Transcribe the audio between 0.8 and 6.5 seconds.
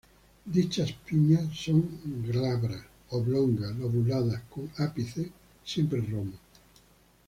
pinnas son glabras, oblongas, lobuladas, con ápices siempre romos.